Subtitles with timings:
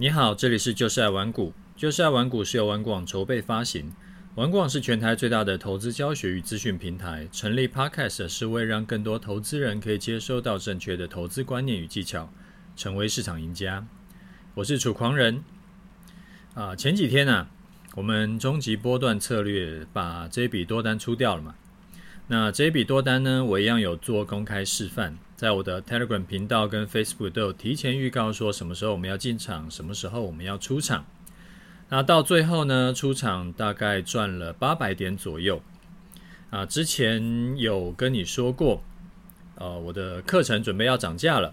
[0.00, 1.52] 你好，这里是就是爱玩股。
[1.76, 3.92] 就是爱玩股是由玩广筹备发行，
[4.34, 7.28] 玩广是全台最大的投资教学与资讯平台。
[7.30, 12.32] 成立 Podcast 是为让更多投资人可以接收到正确的投资观念与技巧，
[12.74, 13.86] 成为市场赢家。
[14.54, 15.44] 我是楚狂人。
[16.54, 17.50] 啊，前几天呢、啊，
[17.94, 21.54] 我们终极波段策略把这笔多单出掉了嘛？
[22.32, 25.18] 那这一笔多单呢，我一样有做公开示范。
[25.34, 31.04] 在我的 Telegram 频道跟 Facebook 都有提前预告，说什么时候我们要进场，什么时候我们要出场。
[31.88, 35.60] 那到最后呢，出场大概赚了八百点左右。
[36.50, 38.80] 啊，之前有跟你说过，
[39.56, 41.52] 呃，我的课程准备要涨价了。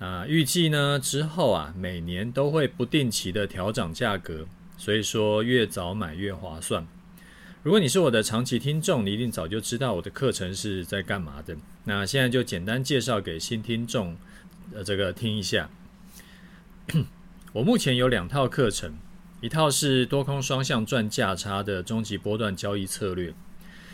[0.00, 4.44] 啊，预计呢之后啊，每年都会不定期的调涨价格，
[4.76, 6.84] 所以说越早买越划算。
[7.62, 11.56] 如果你是我的长期听众，你一定早就知道我的课程是在干嘛的。
[11.84, 14.16] 那现在就简单介绍给新听众，
[14.74, 15.70] 呃，这个听一下。
[17.54, 18.92] 我目前有两套课程，
[19.40, 23.32] 一套是多空双向赚价差的终极波段交易策略，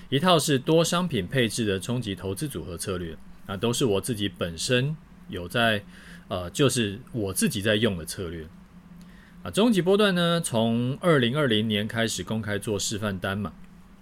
[0.09, 3.15] 一套是多商品配置的终极投资组合策略。
[3.45, 4.95] 啊，都是我自己本身
[5.29, 5.83] 有在，
[6.29, 8.47] 呃，就是我自己在用的策略。
[9.43, 13.53] 啊，终极波段呢，从二零二零年开始公开做示范单嘛。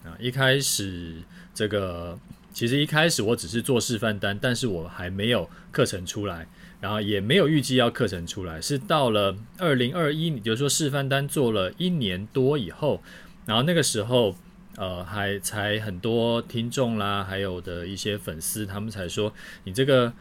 [0.04, 1.16] 啊，一开始
[1.52, 2.18] 这个
[2.52, 6.46] 其实一开始我只是做示范单，但是我还没有课程出来，
[6.80, 13.02] 然后也没有预计要课程出来，是到了二零二一，也就说示范单做了一年多以后，
[13.44, 14.34] 然后那个时候
[14.76, 20.12] 呃还才很多听众啦，还有的一些粉丝，他们才说你这个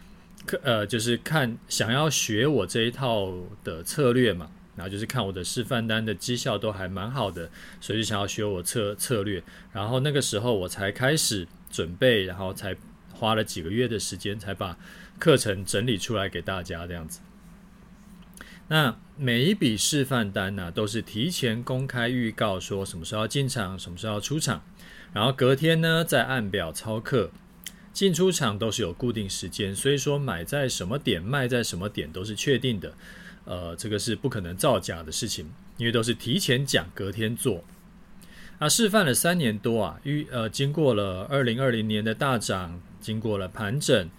[0.47, 3.31] 课呃就是看想要学我这一套
[3.63, 4.49] 的策略嘛。
[4.75, 9.41] 然后就是看我的示范单的绩效都还蛮好的，所以就想要学我策策略。
[9.71, 12.75] 然后那个时候我才开始准备，然后才
[13.13, 14.77] 花了几个月的时间才把
[15.17, 17.21] 课程整理出来给大家这样子。
[18.67, 24.63] 那每一笔示范单呢，都是提前公开预告说什么时候要进场，什么时候要出场，
[25.13, 27.29] 然后隔天呢再按表操课，
[27.93, 32.95] 进出场都是有固定时间，所以说买在什么点，卖在什么点都是确定的。
[33.45, 37.63] 呃，这个是不可能造假的事情，因为都是提前讲，隔天做。
[38.57, 44.09] 啊，示范了三年多啊，遇呃，经过了二零二零年的大涨，经过了盘整，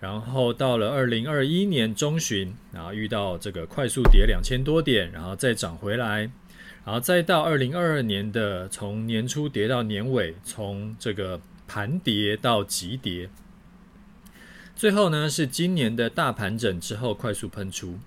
[0.00, 6.30] 然后到了二零二一年中旬，然后遇到这个快速跌两千多点，然后再涨回来，
[6.84, 11.38] 然后再到二零二二年的从年初跌到年尾，从这个
[11.68, 13.28] 盘跌到急跌，
[14.74, 17.98] 最后呢是今年的大盘整之后快速喷出。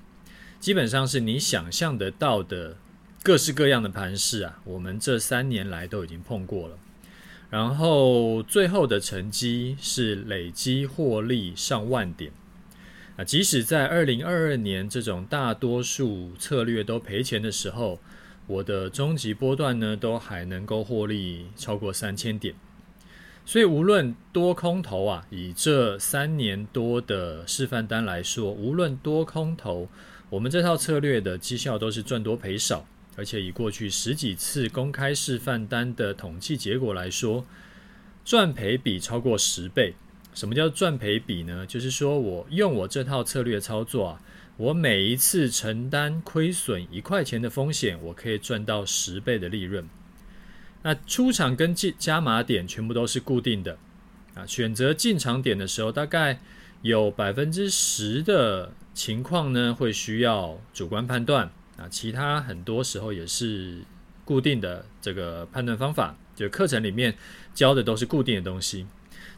[0.66, 2.76] 基本上是你想象得到的
[3.22, 6.76] 各式各样的盘势啊，我们这三年来都已经碰过了。
[7.52, 12.32] 然后最后的成绩是累积获利上万点
[13.16, 18.00] 啊，即使在二零二二年这种大多数策略都赔钱的时候，
[18.48, 22.56] 我的终极波段呢都还能够获利超过三千点。
[23.46, 29.88] 所以无论多空头啊，以这三年多的示范单来说，无论多空头。
[30.32, 37.46] 我们这套策略的绩效都是赚多赔少，而且以过去十几次公开示范单的统计结果来说，
[38.26, 39.94] 赚赔比超过十倍。
[40.34, 41.66] 什么叫赚赔比呢？
[41.66, 44.22] 就是说我用我这套策略操作啊，
[44.58, 49.88] 我每一次承担亏损一块钱的风险，我可以赚到十倍的利润。
[50.82, 53.78] 那出场跟进加码点全部都是固定的
[54.34, 56.40] 啊，选择进场点的时候，大概
[56.82, 58.74] 有百分之十的。
[58.96, 63.82] 情况呢，会需要主观判断啊，其他很多时候也是
[64.24, 67.14] 固定的这个判断方法，就课程里面
[67.54, 68.88] 教的都是固定的东西，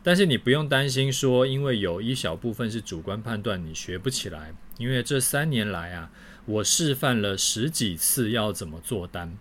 [0.03, 6.11] 但是你不用担心说，因为有一小部分是主观判断，你学不起来，因为这三年来啊，
[6.45, 9.35] 我示范了十几次要怎么做单，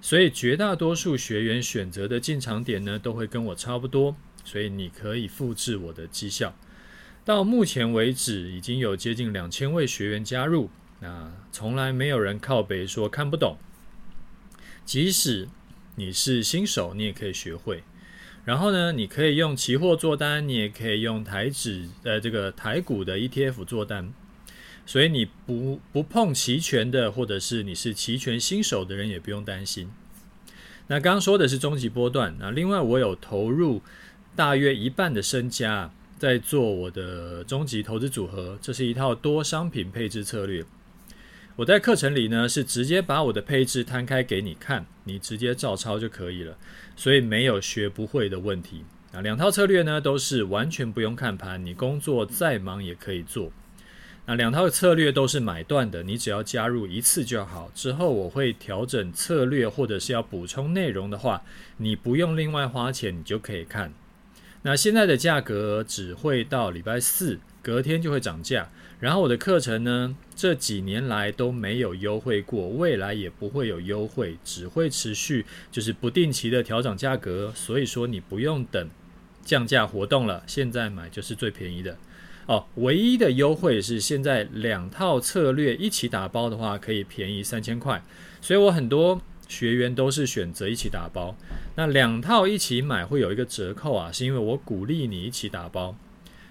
[0.00, 6.56] 所以绝大多数学员选择的进场点呢，都会跟我差不多，所以你可以复制我的绩效。
[7.30, 10.68] 到目前为止，已经有接近两千位学员加入，
[10.98, 13.56] 那从来没有人靠北说看不懂。
[14.84, 15.48] 即使
[15.94, 17.84] 你是新手，你也可以学会。
[18.44, 24.12] 然后呢，你可以用期货做单，你也可以用台指呃这个台股的 ETF 做单。
[24.84, 29.88] 所以你不不碰期权的，或者是你是期权新手的人，也不用担心。
[30.88, 33.82] 那刚刚说的是终极波段，那另外我有投入
[34.34, 35.92] 大约一半的身家。
[36.20, 40.62] 在做我的终极投资组合，这是一套多商品配置策略。
[41.56, 46.58] 我在课程里呢，是直接把我的配置摊开给你看，你直接照抄就可以了，
[46.94, 48.84] 所以没有学不会的问题。
[49.12, 53.50] 啊，两套策略呢，都是完全不用看盘，你工作再忙也可以做。
[54.26, 57.72] 那两套策略都是买断的，你只要加入一次就好。
[57.74, 61.42] 之后我会调整策略，或者是要补充内容的话，
[61.78, 63.94] 你不用另外花钱，你就可以看。
[64.62, 68.70] 那现在的价格只会到礼拜四，隔天就会涨价。
[68.98, 77.50] 然后我的课程呢，这几年来都没有优惠过，未来也不会有优惠，只会持续就是不定期的调整价格。
[77.56, 78.90] 所以说你不用等
[79.42, 81.96] 降价活动了，现在买就是最便宜的
[82.44, 82.66] 哦。
[82.74, 88.02] 唯一的优惠是现在两套策略一起打包的话，可以便宜三千块。
[88.42, 91.36] 所以我很多学员都是选择一起打包。
[91.74, 95.94] 那两套一起买会有一个折扣啊，是因为我鼓励你一起打包。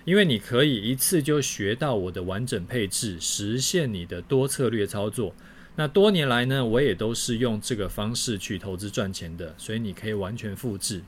[0.05, 5.35] 因为你可以一次就学到我的完整配置，实现你的多策略操作。
[5.75, 11.01] 那多年来呢，我也都是用这个方式去投资赚钱的，所以你可以完全复制。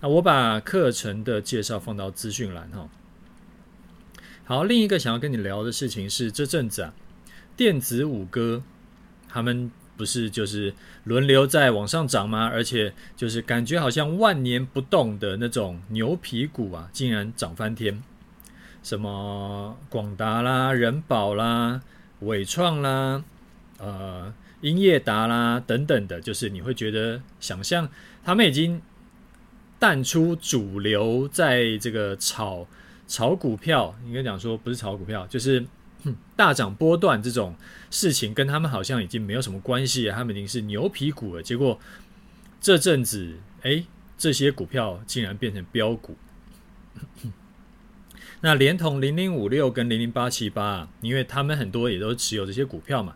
[0.00, 2.88] 那我把课程的介绍放到资讯栏哈。
[4.44, 6.92] 好，另一个想要跟你聊的事情是，这阵子啊，
[7.56, 8.62] 电子五哥
[9.28, 9.70] 他们
[10.00, 10.72] 不是就是
[11.04, 12.46] 轮流在往上涨吗？
[12.46, 18.02] 而且就是感觉好像万年不动的那种牛皮股啊，竟然涨翻天。
[18.82, 21.82] 什么广达啦、人保啦、
[22.20, 23.22] 伟创啦、
[23.76, 24.32] 呃、
[24.62, 27.86] 英业达啦等等的，就是你会觉得想象
[28.24, 28.80] 他们已经
[29.78, 32.66] 淡出主流，在这个炒
[33.06, 35.62] 炒股票，应该讲说不是炒股票，就是
[36.36, 37.54] 大涨波段这种
[37.90, 41.42] 事情，跟他们好像已经没有什么关系，他们已经是牛皮股了。
[41.42, 41.78] 结果
[42.60, 43.84] 这阵子，哎，
[44.16, 46.16] 这些股票竟然变成标股。
[48.42, 53.14] 那连同零零五六跟零零八七八，因为他们很多也都持有这些股票嘛，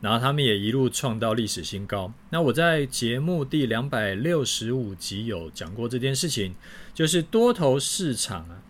[0.00, 2.12] 然后他们也一路创到历史新高。
[2.30, 6.54] 那我在节目第两百六十五集有讲过这件事情，
[6.94, 8.62] 就是多头市场啊，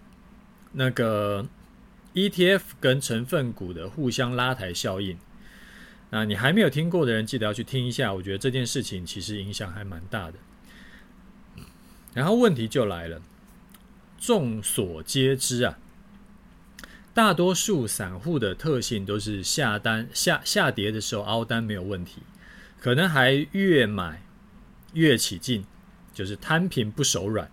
[0.73, 1.47] 那个
[2.15, 5.17] ETF 跟成分股的互相拉抬效应。
[6.11, 8.13] 那你还没有听过的人，记得要去听一下。
[8.13, 10.35] 我觉得这件事情其实影响还蛮大的。
[12.13, 13.23] 然后问题就来了，
[14.19, 15.79] 众所皆知啊。
[17.15, 22.23] 大多数散户的特性都是下单下下跌的时候凹单没有问题，
[22.79, 24.23] 可能还越买
[24.93, 25.65] 越起劲，
[26.13, 27.51] 就是摊平不手软。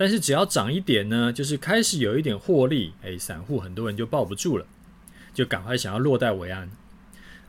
[0.00, 4.64] 但是只要涨一点呢，就是开始有一点获利，哎，散户很多人就抱不住了，
[5.34, 6.70] 就赶快想要落袋为安。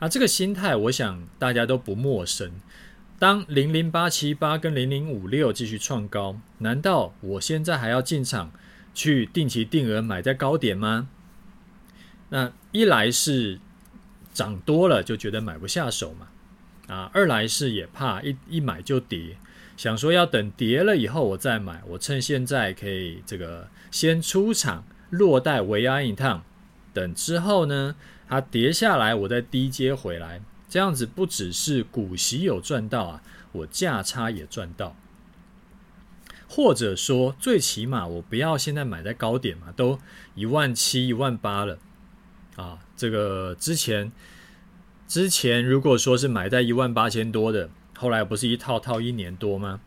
[0.00, 2.52] 啊，这个心态我想大家都不陌生。
[3.18, 8.52] 当零零八七八跟零零五六继续创高，难道我现在还要进场
[8.92, 11.08] 去定期定额买在高点吗？
[12.28, 13.60] 那一来是
[14.34, 16.28] 涨多了就觉得买不下手嘛，
[16.94, 19.38] 啊，二来是也怕一一买就跌，
[19.76, 26.44] 想说要等跌了以后我再买，我趁现在可以这个先出场落袋为安一趟，
[26.92, 27.96] 等之后呢
[28.28, 33.22] 它跌下来我再低接回来，这样子不只是股息有赚到啊，
[33.52, 34.96] 我价差也赚到，
[36.48, 39.98] 或者说最起码我不要现在买在高点嘛，都
[40.34, 41.78] 一万七一万八了。
[42.56, 44.12] 啊，这个之前
[45.08, 47.70] 之前如果说是买在一万八千多的，
[48.02, 49.80] 后来不是一套套一年多吗？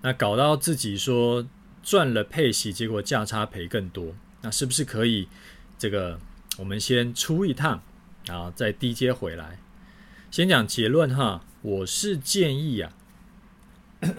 [0.00, 1.46] 那搞到自己说
[1.80, 5.28] 赚了配息，结果价差赔更多，那是不是可以
[5.78, 6.18] 这个
[6.58, 7.80] 我们先出一趟，
[8.26, 9.60] 然后再低接回来？
[10.32, 12.92] 先讲结论哈，我是建议啊，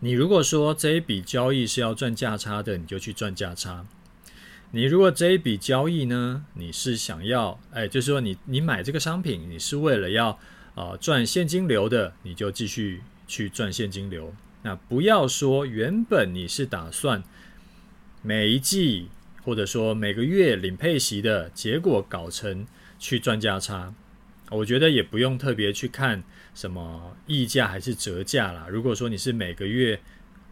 [0.00, 3.84] 你如果说这一笔交易是要赚价差的，你就去赚价差。
[4.70, 10.38] 你如果这一笔交易呢，你是想要，哎，就是说你你买这个商品，你是为了要
[10.74, 14.34] 啊、赚现金流的，你就继续去赚现金流。
[14.62, 17.22] 那不要说原本你是打算
[18.22, 19.08] 每一季
[19.42, 22.66] 或者说每个月领配息的，结果搞成
[22.98, 23.94] 去赚价差，
[24.50, 26.22] 我觉得也不用特别去看
[26.54, 28.66] 什么溢价还是折价啦。
[28.68, 30.00] 如果说你是每个月。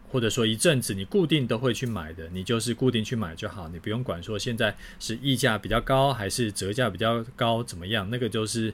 [0.09, 8.73] 或者说一阵子你固定都会去买的，你就是固定去买就好，你不用管说现在是溢价比较高还是折价比较高怎么样，那个就是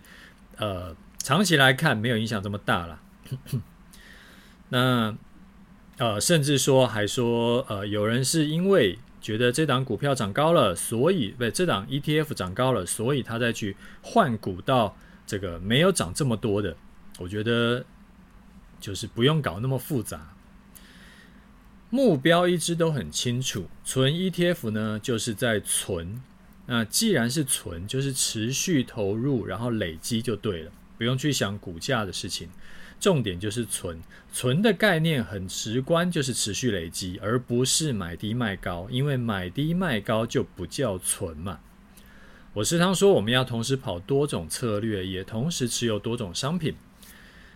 [0.57, 2.99] 呃长期来看没有影响这么大了。
[4.69, 5.15] 那
[5.97, 16.75] 呃甚至说还说呃有人是因为觉得这档股票涨高了，所以不这档 ETF 涨高了，所以他再去换股到这个没有涨这么多的，
[17.19, 17.85] 我觉得
[18.81, 20.35] 就是不用搞那么复杂。
[21.89, 26.21] 目标一直都很清楚，存 ETF 呢，就是在存。
[26.65, 32.49] 那既然是存，就是持续投入，然后累积就对了，不用去想股价的事情。
[32.99, 41.59] 重点就是存，存的概念很直观，就是持续累积，而不是买低卖高，因为买低卖高就不叫存嘛。
[42.53, 46.75] 我时常说，我们要同时跑多种策略，也同时持有多种商品。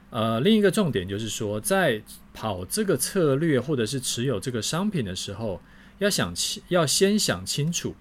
[0.09, 2.01] 呃，另一个重点就是说，在
[2.33, 5.61] 跑这个策略或者是持有这个商品的时候，
[5.99, 7.95] 要想清，要先想清楚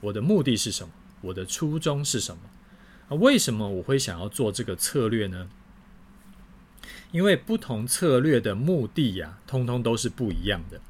[0.00, 2.42] 我的目的是什么，我的初衷是什么。
[3.14, 5.48] 为什么我会想要做这个策略呢？
[7.10, 10.80] 因为不同策略的目的呀，通通都是不一样的。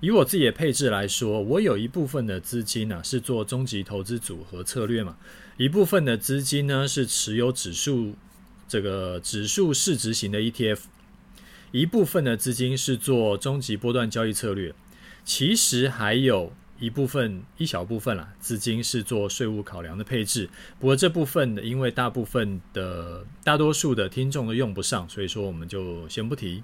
[0.00, 5.16] 以我自己的配置来说，我有一部分的资金呢是做终极投资组合策略嘛，
[5.56, 8.14] 一部分的资金呢是持有指数
[8.68, 10.80] 这个指数市值型的 ETF，
[11.70, 14.74] 一部分的资金是做终极波段交易策略，
[15.24, 16.52] 其实还有。
[16.78, 20.50] 一部分一小部分啦，资金是做税务考量的配置。
[20.80, 26.62] 不过这部分呢，因为大部分的大多数的听众都用不上，所以说我们就先不提。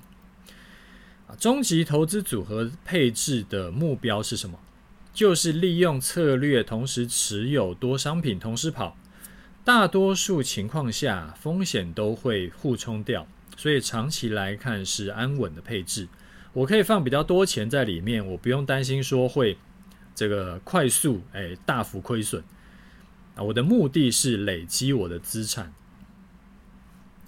[1.27, 4.59] 啊，终极投资组合配置的目标是什么？
[5.13, 8.97] 就是利用策略同时持有多商品同时跑。
[9.65, 13.27] 大多数情况下风险都会互冲掉，
[13.57, 16.09] 所以长期来看是安稳的配置。
[16.53, 19.57] 我可以放比较多钱在里面，我不用担心说会。
[20.21, 22.45] 这个快速哎大幅亏损
[23.35, 23.43] 啊！
[23.43, 25.73] 我的目的是累积我的资产，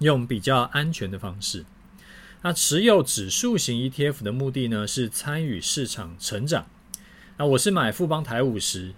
[0.01, 1.65] 用比较安全的方式。
[2.43, 6.67] 那持有指数型 ETF 的目的呢，是参与市场成长。
[7.39, 8.93] 那我是买富邦台五十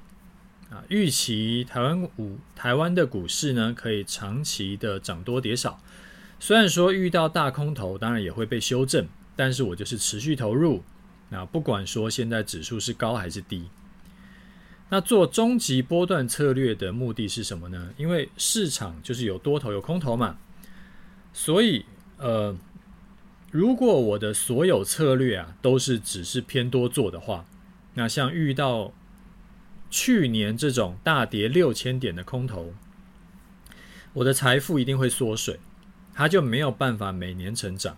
[0.71, 5.79] 啊，预期台湾五台湾的股市呢，可以长期的涨多跌少。
[6.41, 10.83] 虽然说遇到大空头，当然也会被修正，但是我就是持续投入。
[11.29, 13.69] 那不管说现在指数是高还是低。
[14.91, 17.91] 那做终极波段策略的目的是什么呢？
[17.97, 20.39] 因为市场就是有多头有空头嘛，
[21.33, 21.85] 所以
[22.19, 22.57] 呃，
[23.51, 27.45] 如果我的所有策略啊都是只是偏多做的话，
[27.95, 28.93] 那像遇到
[29.91, 32.75] 去年这种大跌六千点的空头，
[34.13, 35.59] 我的财富一定会缩水，
[36.13, 37.97] 它就没有办法每年成长。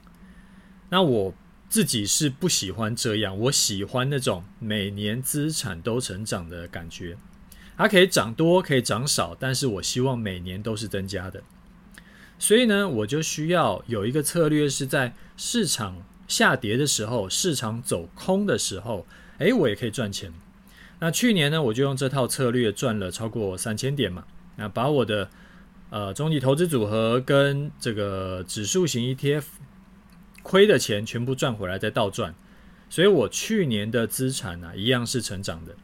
[0.88, 1.34] 那我。
[1.68, 7.16] 自己是不喜欢这样，我喜欢那种每年资产都成长的感觉。
[7.76, 11.42] 它可以涨多，可以涨少，但是我希望每年都是增加的。
[12.38, 19.06] 所以呢，我就需要有一个策略，是在市场下跌的时候，市场走空的时候，
[19.38, 20.32] 诶，我也可以赚钱。
[21.00, 24.24] 那去年呢，我就用这套策略赚了超过三千点嘛。
[24.56, 25.28] 那把我的
[25.90, 29.44] 呃中级投资组合跟这个指数型 ETF。
[30.46, 32.32] 亏的钱全部赚回来再倒赚，
[32.88, 35.74] 所以我去年的资产呢、一样是成长的。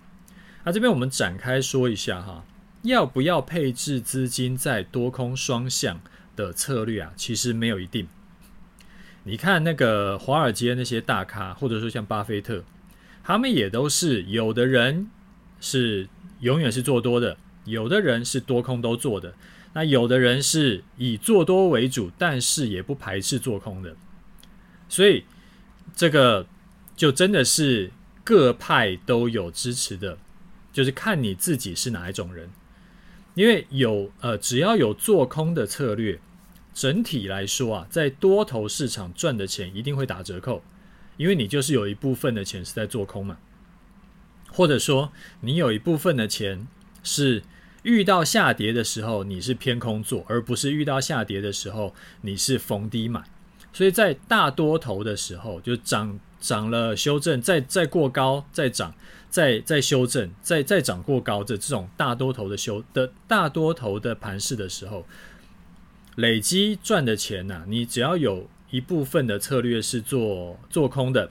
[0.62, 2.44] 那这边我们展开说一下哈，
[2.82, 6.00] 要不要配置资金在多空双向
[6.36, 7.12] 的策略啊？
[7.16, 8.06] 其实没有一定。
[9.24, 12.62] 你看那个华尔街那些大咖，或者说像巴菲特，
[13.24, 15.08] 他们也都是有的人
[15.60, 19.34] 是永远是做多的，有的人是多空都做的，
[19.72, 23.96] 那有的人是以做多为主，但是也不排斥做空的。
[24.92, 25.24] 所以，
[25.96, 26.46] 这个
[26.94, 27.90] 就真的是
[28.22, 30.18] 各派都有支持的，
[30.70, 32.50] 就是看你自己是哪一种人。
[33.34, 36.20] 因为有呃，只要有做空的策略，
[36.74, 40.62] 整体来说啊，在多头市场赚的钱一定会打折扣，
[41.16, 43.38] 因为你就是有一部分的钱是在做空嘛，
[44.50, 46.66] 或者说你有一部分的钱
[47.02, 47.42] 是
[47.82, 53.24] 遇到下跌的时候你是偏空做，而不是遇到下跌的时候你是逢低买。
[53.72, 58.94] 所以在大多头的时候，就涨涨了修正，再再过高再涨，
[59.30, 65.06] 再再修正，再再涨过高的这种大多头的修的大多头的盘势的时候，
[66.16, 71.30] 累积赚的钱呐、你只要有一部分的策略是做做空的，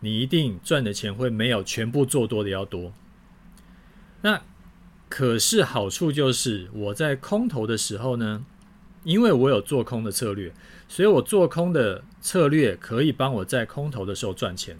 [0.00, 2.92] 你一定赚的钱会没有全部做多的要多。
[4.22, 4.40] 那
[5.08, 8.44] 可是好处就是我在空头的时候呢，
[9.04, 10.52] 因为我有做空的策略。
[10.88, 14.78] 所以我做空的策略可以帮我在空头的时候赚钱。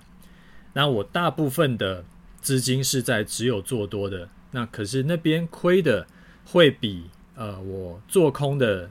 [0.75, 2.05] 那我大部分的
[2.43, 6.07] 资金是在只有做多的，那可是那边亏的
[6.45, 8.91] 会比呃我做空的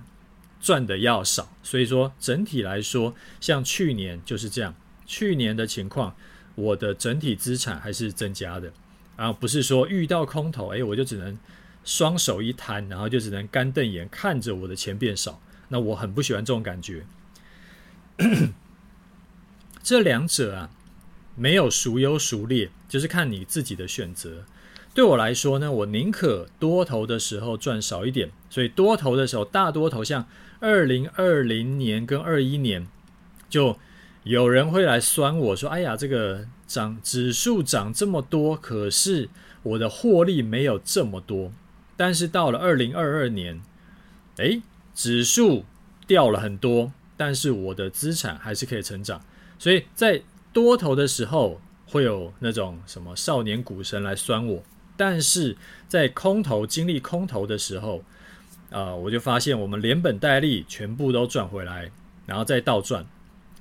[0.59, 1.47] 赚的要少。
[1.61, 4.73] 所以说整体来说，像去年就是这样，
[5.05, 6.15] 去年的情况，
[6.55, 8.73] 我的整体资产还是增加的，
[9.15, 11.37] 然后不是说遇到空头，哎，我就只能
[11.83, 15.41] 双手一摊，然后就只能干瞪眼看着我的钱变少。
[15.69, 17.05] 那我很不喜欢这种感觉，
[19.81, 20.69] 这两者啊，
[21.35, 24.43] 没有孰优孰劣，就是看你自己的选择。
[24.93, 30.27] 对我来说呢，我宁可多头的时候赚少一点，所以多头的时候，大多头像
[30.59, 32.85] 二零二零年跟二一年
[33.49, 33.79] 就
[34.23, 39.29] 有人会来酸我说：“哎呀，这个涨指数涨这么多，可是
[39.63, 41.53] 我的获利没有这么多。”
[41.95, 43.61] 但是到了二零二二年，
[44.37, 44.61] 诶，
[44.93, 45.65] 指数
[46.07, 49.23] 掉了很多，但是我的资产还是可以成长。
[49.59, 50.21] 所以在
[50.51, 54.63] 多头的时候，会有那种什么少年股神来酸我，
[54.97, 55.55] 但是
[55.87, 57.99] 在空头经历空头的时候，
[58.69, 61.91] 啊、呃，我就发现我们连本带利全部都赚回来，
[62.25, 63.05] 然后再倒赚，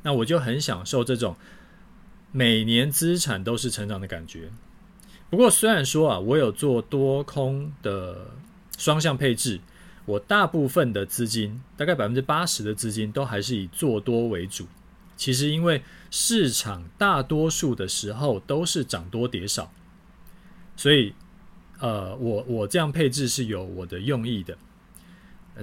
[0.02, 1.36] 那我就很享受这种
[2.32, 4.48] 每年资产都是成长的感觉。
[5.30, 8.32] 不过虽然说啊，我有做多空的
[8.76, 9.60] 双向配置，
[10.04, 14.66] 我大部分的资金，大概百分之八十的资金都还是以做多为主。
[15.16, 19.70] 其实，因为市场大多数的时候都是涨多跌少，
[20.76, 21.14] 所以，
[21.78, 24.56] 呃，我我这样配置是有我的用意的。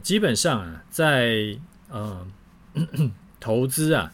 [0.03, 1.57] 基本上啊，在
[1.89, 2.25] 呃
[3.41, 4.13] 投资啊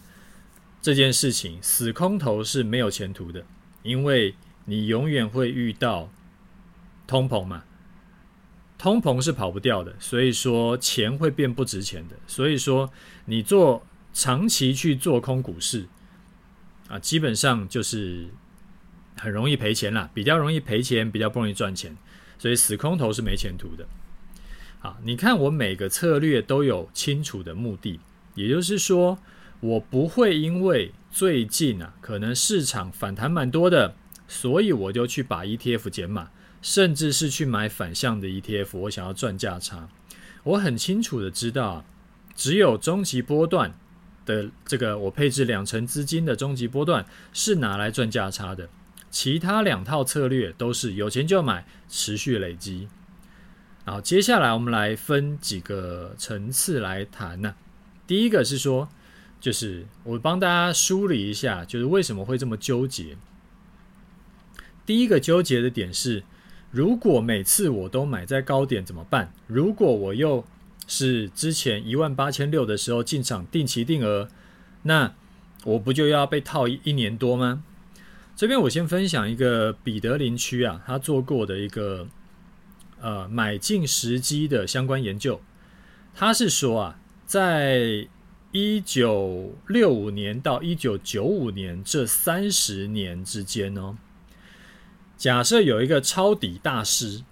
[0.82, 3.44] 这件事情，死空头是没有前途的，
[3.84, 4.34] 因为
[4.66, 6.10] 你永远会遇到
[7.08, 7.64] 通膨嘛，
[8.78, 12.92] 通膨是跑不掉的，所以说钱会变不值钱的，所以说
[13.26, 13.86] 你做。
[14.16, 15.88] 长期去做空股市
[16.88, 18.28] 啊，基本上就是
[19.18, 21.98] 很容易赔钱啦，比较容易赔钱，比较不容易赚钱，
[22.38, 23.88] 所以死空头是没前途的。
[24.84, 28.00] 啊，你看我每个策略都有清楚的目的，
[28.36, 29.18] 也就是说，
[29.62, 33.96] 我不会因为最近啊可能市场反弹蛮多的，
[34.28, 36.30] 所以我就去把 ETF 减码，
[36.62, 39.90] 甚至是去买反向的 ETF，我想要赚价差。
[40.44, 41.86] 我很清楚的知道，
[42.36, 43.74] 只有终极波段。
[44.26, 48.70] 的这个我配置两成资金的终极波段是拿来赚价差的，
[49.12, 52.88] 其他两套策略都是有钱就买，持续累积。
[53.84, 57.54] 好，接下来我们来分几个层次来谈呢、
[58.08, 58.88] 第一个是说，
[59.42, 63.18] 就是我帮大家梳理一下，就是为什么会这么纠结。
[64.86, 66.24] 第一个纠结的点是，
[66.72, 69.34] 如果每次我都买在高点怎么办？
[69.48, 70.44] 如果我又
[70.88, 74.28] 是之前一万八千六的时候进场定期定额，
[74.84, 75.14] 那
[75.64, 77.64] 我不就要被套一年多吗？
[78.36, 82.08] 这边我先分享一个彼得林区啊，他做过的一个
[83.00, 85.40] 呃买进时机的相关研究。
[86.16, 88.08] 他是说啊，在
[88.52, 93.96] 一九六五年到一九九五年这三十年之间哦，
[95.18, 97.24] 假设有一个抄底大师，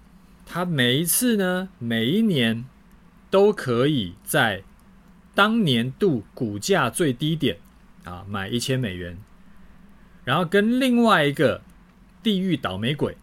[0.44, 2.64] 他每一次呢，每一年。
[3.32, 4.62] 都可以在
[5.34, 7.56] 当年度股价最低点
[8.04, 9.16] 啊买一千美元，
[10.22, 11.62] 然后跟另外一个
[12.22, 13.16] 地狱倒霉鬼，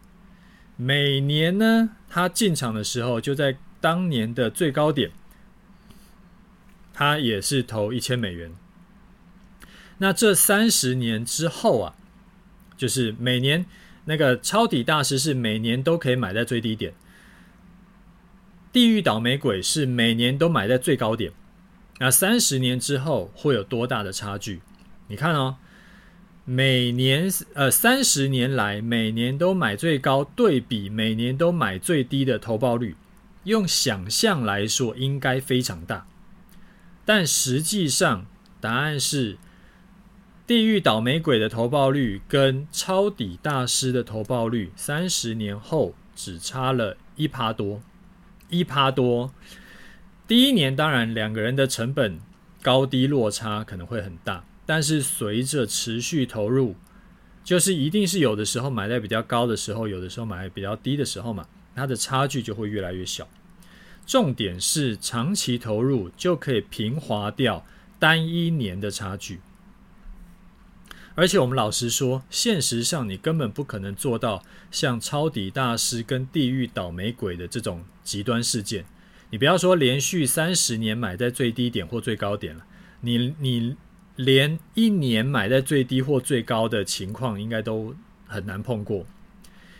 [0.75, 5.11] 每年呢他进场的时候就在当年的最高点，
[6.91, 8.51] 他也是投一千美元。
[9.99, 11.95] 那这三十年之后啊，
[12.75, 13.63] 就是每年
[14.05, 16.93] 那个抄底大师是每年都可以买在最低点。
[18.71, 21.31] 地狱倒霉鬼是每年都买在最高点，
[21.99, 24.61] 那三十年之后会有多大的差距？
[25.07, 25.57] 你看哦，
[26.45, 32.95] 每年呃三十年来每年都买最高，对比每年都买最低的投报率，
[33.43, 36.05] 用想象来说应该非常大，
[37.03, 38.27] 但实际上
[38.61, 39.37] 答案是
[40.49, 47.83] 地狱倒霉鬼的投报率跟抄底大师的投报率，三十年后只差了一趴多。
[48.49, 49.31] 一趴多，
[50.27, 52.19] 第一年当然两个人的成本
[52.63, 56.75] 高低落差可能会很大，但是随着持续投入，
[57.43, 63.27] 就是一定是有的时候买在比较高的时候，有的时候买在比较低的时候嘛，它的差距就会越来越小。
[64.07, 67.63] 重点是长期投入就可以平滑掉
[67.99, 69.41] 单一年的差距。
[71.19, 78.85] 而且我们老实说，现实上你根本不可能做到像抄底大师跟地狱倒霉鬼的这种极端事件。
[79.29, 82.63] 你不要说连续三十年买在最低点或最高点了，
[83.01, 83.75] 你你
[84.15, 87.93] 连一年买在最低或最高的情况，应该都
[88.25, 89.05] 很难碰过。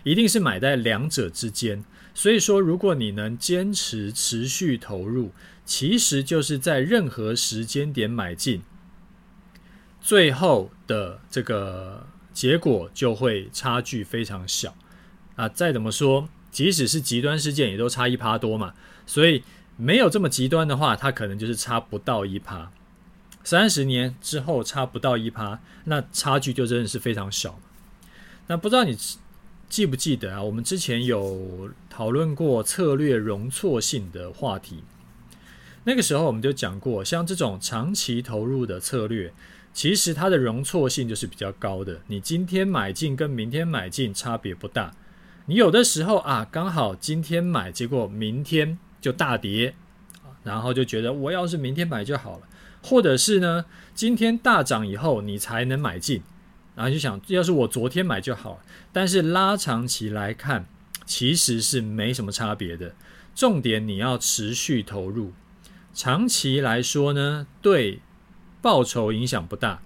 [0.04, 1.86] 一定是买在两者之间。
[2.14, 5.32] 所以说，如果你能坚持持续投入，
[5.64, 8.62] 其实就是在任何时间点买进。
[10.02, 14.74] 最后的这个结果就会差距非常小
[15.36, 15.48] 啊！
[15.50, 18.74] 再怎么说，即使是极端事件，也都差一趴多嘛。
[19.06, 19.44] 所以
[19.76, 22.72] 没有这么极端的话，它可能就是差不到一趴。
[23.44, 27.60] 三十年之后差不到一趴，那差距就真的是非常小。
[28.48, 28.98] 那不知道你
[29.68, 30.42] 记不记得啊？
[30.42, 34.84] 我们之前有讨论过策略容错性的话题。
[35.84, 39.34] 那个时候我们就讲过，像这种长期投入的策略。
[39.74, 42.02] 其实它的容错性就是比较高的。
[42.08, 44.94] 你今天买进跟明天买进差别不大。
[45.46, 49.74] 你有的时候啊，刚好今天买，结果明天就大跌，
[50.44, 52.48] 然后就觉得我要是明天买就好了。
[52.82, 56.22] 或者是呢，今天大涨以后你才能买进，
[56.76, 58.60] 然后就想要是我昨天买就好了。
[58.94, 60.66] 但是拉长期来看，
[61.06, 62.94] 其实是没什么差别的。
[63.36, 65.34] 重点你要持续投入，
[65.94, 68.00] 长期来说呢，对
[68.62, 69.82] 报酬影响不大。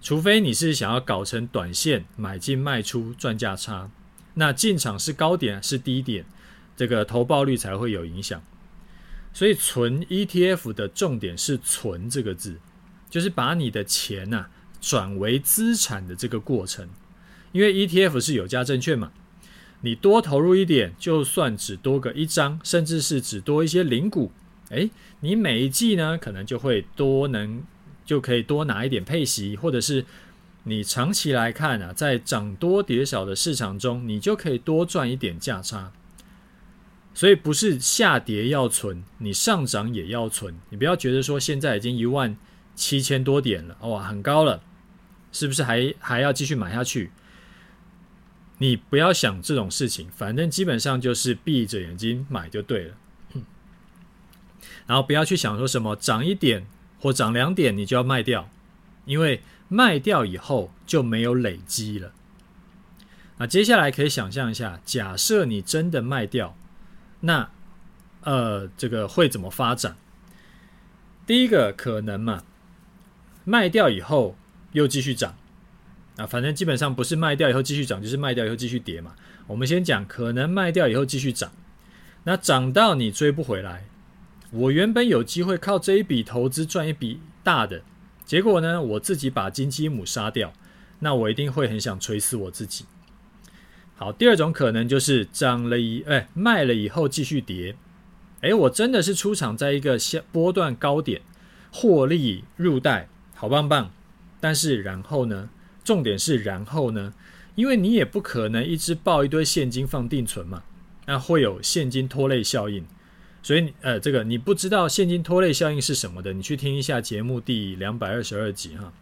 [0.00, 3.90] 除非你是想要搞成短线买进卖出赚价差，
[4.34, 6.24] 那进场是高点是低点，
[6.76, 8.42] 这个投报率才会有影响。
[9.32, 12.58] 所以存 ETF 的重点是“存”这个字，
[13.10, 16.88] 就是把你的钱呐、啊、转为资产的这个过程。
[17.52, 19.12] 因为 ETF 是有价证券嘛，
[19.80, 24.30] 你多投入一点，就算只多个一张，甚至是只多一些零股，
[24.70, 27.62] 诶，你每一季呢可能就会多能
[28.04, 30.04] 就可以多拿一点配息，或者是
[30.64, 35.92] 你长期来看啊，在涨多跌少的市场中，你就可以多赚一点价差。
[37.14, 40.54] 所以不是下跌要存，你上涨也要存。
[40.68, 42.36] 你不要觉得说现在已经一万
[42.74, 44.62] 七千多点了，哇，很高了，
[45.32, 47.10] 是不是还还要继续买下去？
[48.58, 52.94] 你不要想这种事情，反正基本上就是闭着眼睛买就对了。
[54.86, 56.66] 然后不要去想说什么涨一点
[57.00, 58.48] 或涨两点你就要卖掉，
[59.04, 62.12] 因为卖掉以后就没有累积了。
[63.38, 66.56] 那接下来可以想象一下，假设你真的卖掉。
[67.20, 67.50] 那，
[68.22, 69.96] 呃，这个会怎么发展？
[71.26, 72.44] 第一个可能嘛，
[73.44, 74.36] 卖掉以后
[74.72, 75.36] 又继续涨，
[76.16, 79.14] 啊，反正基本上不是卖掉以后继续涨，就是卖掉以后继续跌嘛。
[79.46, 81.52] 我们先讲可能卖掉以后继续涨，
[82.24, 83.84] 那涨到你追不回来。
[84.50, 87.82] 我原本有机会靠这一笔投资赚一笔大的，
[88.24, 90.52] 结果呢，我自己把金鸡母杀掉，
[91.00, 92.84] 那我一定会很想锤死我自己。
[93.96, 97.76] 好，第二种可能就是涨了以，哎，卖了以后继续跌，
[98.40, 99.98] 哎，我真的是出场在一个
[100.30, 101.22] 波段高点，
[101.72, 103.90] 获利入袋，好棒棒。
[104.38, 105.48] 但是然后呢？
[105.82, 107.14] 重点是然后呢？
[107.54, 110.62] 因为你也不可能一直抱一堆现金放定存嘛，
[111.06, 112.84] 那会有现金拖累效应。
[113.46, 118.92] 所以，呃，这个你不知道现金拖累效应是什么的，你去听一下节目第两百二十二集哈。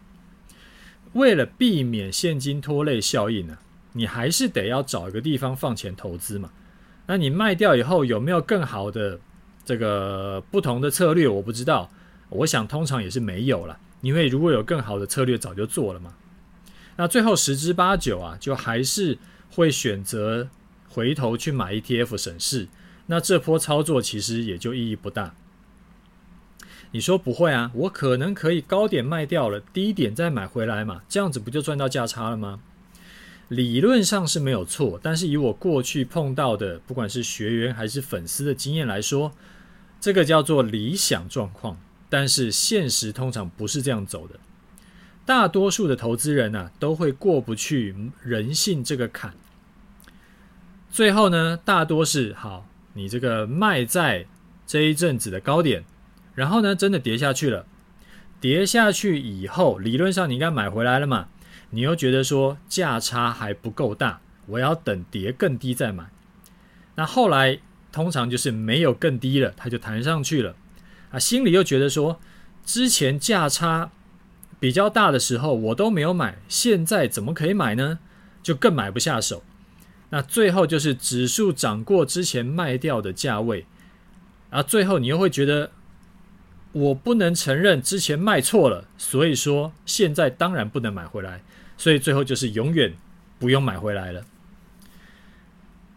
[1.14, 3.56] 为了避免现金拖累效应呢、
[3.94, 6.50] 你还是得要找一个地方放钱投资嘛？
[7.06, 9.18] 那你卖掉以后有没有更好的
[9.64, 11.26] 这个不同的策略？
[11.26, 11.90] 我不知道，
[12.28, 13.78] 我想通常也是没有了。
[14.02, 16.12] 因为如果有更好的策略，早就做了嘛。
[16.96, 19.16] 那最后十之八九啊，就还是
[19.52, 20.50] 会选择
[20.90, 22.68] 回头去买 ETF 省事。
[23.06, 25.34] 那这波操作其实也就意义不大。
[26.92, 27.70] 你说不会啊？
[27.74, 31.02] 我可能可以高点卖掉了，低点再买回来嘛？
[31.08, 32.60] 这样子不就赚到价差了吗？
[33.48, 39.32] 理论上是没有错，但是以我过去碰到的，不管是学员还是粉丝的经验来说，
[40.00, 41.78] 这个叫做理想状况。
[42.08, 44.38] 但是现实通常不是这样走的。
[45.26, 49.34] 大多数的投资人呢、啊，都会过不去人性这个坎。
[50.90, 54.26] 最后呢，大多是好，你这个卖在
[54.66, 55.84] 这一阵子的高点，
[56.34, 57.66] 然后呢，真的跌下去了。
[58.40, 61.28] 跌下去以后，理论上你应该买回来了嘛？
[61.70, 66.10] 你又觉得说价差还不够大，我要等跌更低再买。
[66.94, 67.58] 那后来
[67.90, 70.54] 通常就是没有更低了，它就弹上去了。
[71.10, 72.20] 啊，心里又觉得说
[72.64, 73.90] 之前价差
[74.60, 77.98] 比较大的时候我都没有买，现在怎么可以买呢？
[78.42, 79.42] 就更买不下手。
[80.14, 83.66] 那最后就是指数涨过之前卖掉的价位，
[84.50, 85.72] 啊，最后你又会觉得
[86.70, 91.42] 我不能承认之前卖错了，所以说现在当然不能买回来。
[91.76, 92.94] 所以最后就是永远
[93.40, 94.24] 不用买回来了。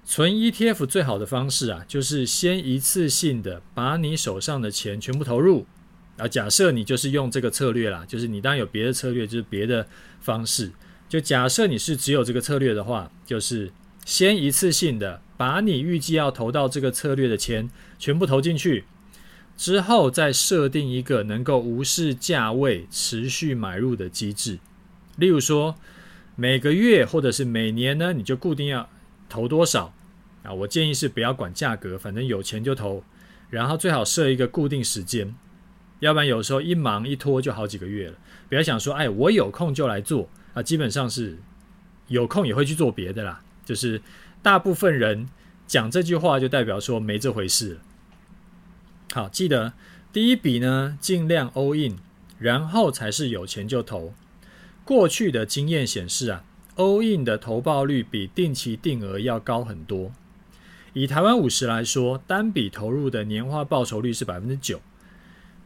[0.04, 5.68] 存 ETF 最好的方式啊，就是先一次性的把你手上的钱全部投入。
[6.18, 9.86] 啊，假设你就是用这个策略啦，就是你当然有别的策略，就是别的
[10.20, 10.72] 方式。
[11.08, 13.72] 就假设你是只有这个策略的话，就是
[14.08, 18.86] 先一次性的把你预计要投到这个策略的钱全部投进去，
[19.58, 24.60] 之后再设定一个能够无视价位持续买入的机制。
[25.18, 25.76] 例如说，
[26.38, 28.88] 每个月或者是每年呢，你就固定要
[29.28, 29.94] 投多少
[30.42, 30.54] 啊？
[30.54, 33.04] 我建议是不要管价格，反正有钱就投，
[33.50, 35.36] 然后最好设一个固定时间，
[36.00, 38.14] 要不然有时候一忙一拖就好几个月了。
[38.48, 41.38] 不要想说，哎，我有空就来做啊，基本上是
[42.08, 43.44] 有空也会去做别的啦。
[43.68, 44.02] 就是
[44.42, 45.30] 大部分人
[45.68, 47.80] 讲这句话，就代表说没这回事。
[49.14, 49.74] 好，记得
[50.12, 51.98] 第一笔呢，尽量 all in。
[52.40, 54.14] 然后才是有钱就投。
[54.86, 56.44] 过去的经验显示啊
[56.76, 60.12] ，all in 的投报率比定期定额要高很多。
[60.94, 64.80] 以台湾五十来说，单笔投入的年化报酬率是百分之九，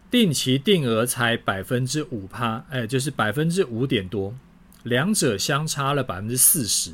[0.10, 4.34] 定期定额才百分之五趴，哎，就是百分之五点多，
[4.84, 6.94] 两者相差了百分之四十，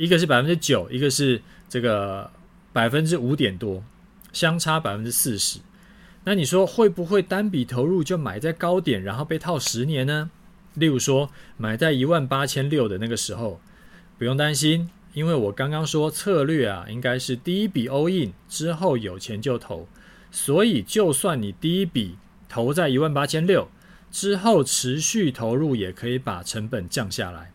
[0.00, 2.30] 一个是百分之九，一个是这个
[2.72, 3.84] 百分之五点多，
[4.32, 5.58] 相差百分之四十。
[6.24, 10.30] 那你说会不会单笔投入就买在高点，然后被套十年呢？
[10.72, 13.60] 例如说买在一万八千六的那个时候，
[14.16, 14.88] 不用担心。
[15.12, 19.86] 因为我刚刚说策略啊，应该是第一笔 all in 之后有钱就投，
[20.30, 22.16] 所以就算你第一笔
[22.48, 23.68] 投在一万八千六
[24.10, 27.52] 之后持续投入，也可以把成本降下来。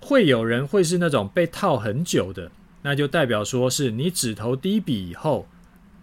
[0.00, 2.50] 会有人会是那种被套很久的，
[2.82, 5.46] 那就代表说是你只投第一笔以后，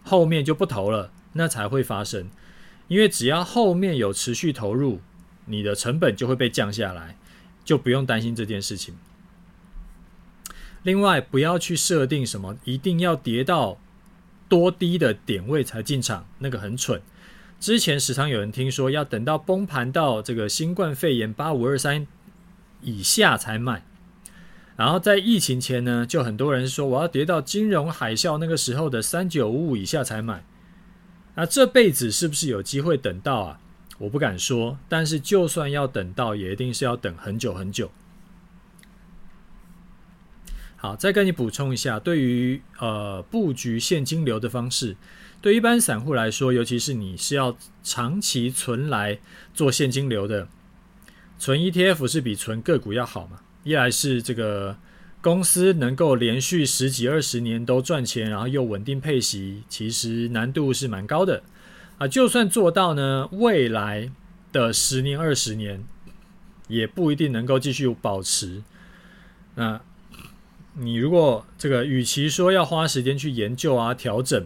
[0.03, 2.29] 后面就不投了，那才会发生。
[2.88, 5.01] 因为只要后面有持续投入，
[5.45, 7.17] 你的成本就会被降下来，
[7.65, 8.95] 就不用担心这件事情。
[10.83, 13.77] 另外，不要去设定什么一定要跌到
[14.47, 17.01] 多低的点位才进场，那个很蠢。
[17.60, 22.07] 之前时常有人听说要等到崩盘到这个新冠肺炎八五二三
[22.81, 23.83] 以下才买，
[24.75, 30.45] 然后在疫情前呢，就很多人说我要跌到金融海啸那个时候的三九五五以下才买。
[31.35, 33.59] 那这辈子是不是有机会等到啊？
[33.99, 37.91] 我不敢说，但是就算要等到，也一定是要等很久很久。
[40.75, 44.95] 好，再跟你补充一下，对于呃布局现金流的方式，
[45.41, 49.19] 对一般散户来说，尤其是你是要长期存来
[49.53, 50.47] 做现金流的，
[51.39, 53.39] 存 ETF 是比存个股要好嘛。
[53.63, 54.78] 一来是这个
[55.21, 61.43] 公司能够连续十几二十年都赚钱，然后又稳定配息，其实难度是蛮高的
[61.97, 62.08] 啊。
[62.08, 64.12] 就算做到呢，未来
[64.52, 65.84] 的十年二十年
[66.67, 68.63] 也不一定能够继续保持。
[69.56, 69.82] 那
[70.76, 74.45] 你如果这个，与其说要花时间去研究啊调整，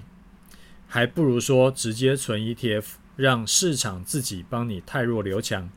[0.88, 2.86] 还不如说直接存 ETF，
[3.18, 5.70] 让市场自己帮你汰弱留强。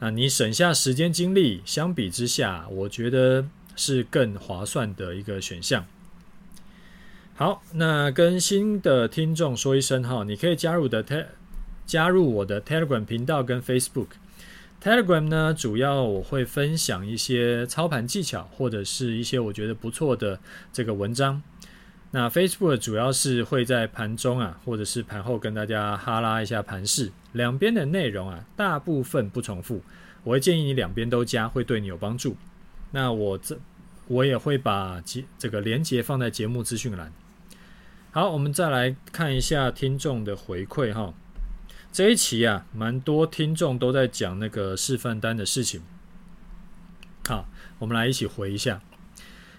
[0.00, 5.86] 啊，你省下时间精力，相比之下，我觉得是更划算的一个选项。
[7.36, 11.26] 好，那跟新的听众说一声哈，你可以加入的 Te
[11.86, 14.08] 加入我的 Telegram 频道跟 Facebook。
[14.82, 20.38] Telegram 呢，主要我会分享一些操盘技巧，或者是一些我觉得不错的
[20.72, 21.42] 这个文章。
[22.14, 29.82] 那 Facebook 主要是会在盘中啊，或者是盘后跟大家哈拉一下盘势，两边的内容啊，大部分不重复。
[30.22, 32.36] 我会建议你两边都加，会对你有帮助。
[32.92, 33.58] 那我这
[34.06, 37.12] 我也会把节这个连接放在节目资讯栏。
[38.12, 41.12] 好，我们再来看一下听众的回馈哈。
[41.90, 45.82] 这一期啊，蛮多听众都在讲那个示范单的事情。
[47.26, 47.48] 好，
[47.80, 48.80] 我们来一起回一下。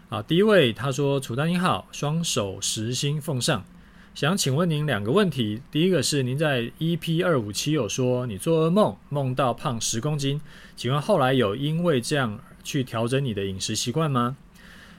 [0.08, 3.66] 好，第一位他说：“楚丹，你好，双手实心奉上，
[4.14, 5.64] 想请问您两个问题。
[5.72, 10.40] 第一个是您在 EP 二五七有说你做噩梦，梦到胖十公斤，
[10.76, 14.38] 请问后来有因为这样去调整你的饮食习惯吗？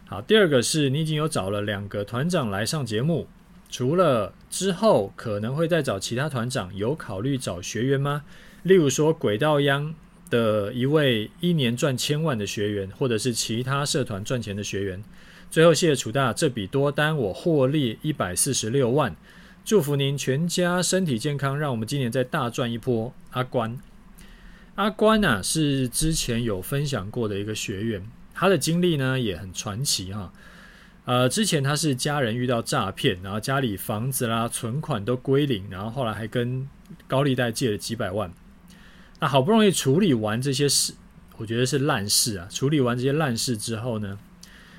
[0.09, 3.29] 好，第二个是你已经有找了两个团长来上节目。”
[3.69, 8.23] 除了之后可能会再找其他团长，有考虑找学员吗？
[8.65, 9.95] 例如说轨道央
[10.29, 15.03] 的一位一年赚千万的学员，或者是其他社团赚钱的学员。
[15.51, 19.15] 最后谢谢楚大，这笔多单我获利一百四十六万，
[19.65, 23.15] 祝福您全家身体健康，让我们今年再大赚一波。
[23.31, 23.79] 阿关，
[24.75, 30.33] 阿关啊，是之前有分享过的一个学员，他的经历呢也很传奇哈。
[31.05, 36.69] 呃，之前他是家人遇到诈骗，然后家里房子啦、存款都归零，然后后来还跟
[37.07, 38.29] 高利贷借了几百万。
[39.19, 40.93] 那好不容易处理完这些事，
[41.39, 42.47] 我觉得是烂事啊。
[42.51, 44.19] 处理完这些烂事之后呢，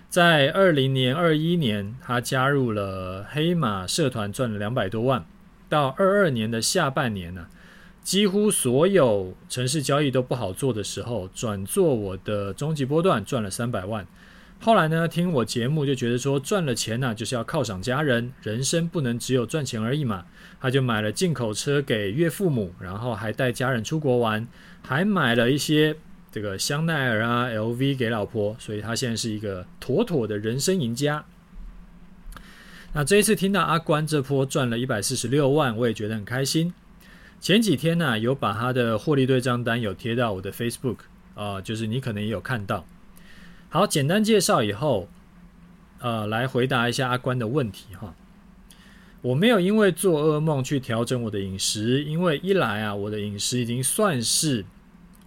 [0.09, 5.25] 在二零年、二一年，他加入了黑马社团，赚了两百多万。
[5.69, 7.47] 到二二年的下半年呢，
[8.01, 14.07] 几乎所有城市交易都不好做的时候，转做我的终极波段，赚了三百万。
[14.59, 20.25] 后来呢，听我节目就觉得说赚了钱呢、就是要犒赏家人，人生不能只有赚钱而已嘛。
[20.59, 24.47] 他就买了进口车给岳父母，然后还带家人出国玩，
[24.81, 25.95] 还买了一些
[26.31, 31.23] 这个香奈儿啊、LV 给老婆，所以他现在是一个妥妥的人生赢家。
[32.93, 36.73] 那这一次听到阿关这波赚了一百四十六万，我也觉得很开心。
[37.39, 40.97] 前几天呢、有把他的获利对账单有贴到我的 Facebook
[41.35, 42.83] 啊、就是你可能也有看到。
[43.69, 45.07] 好，简单介绍以后，
[45.99, 48.15] 呃，来回答一下阿关的问题哈。
[49.27, 54.63] 我没有因为做噩梦去调整我的饮食，因为一来啊，我的饮食已经算是，